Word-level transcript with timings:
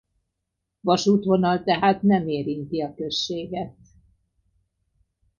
Vasútvonal 0.81 1.63
tehát 1.63 2.01
nem 2.01 2.27
érinti 2.27 2.81
a 2.81 2.93
községet. 2.93 3.77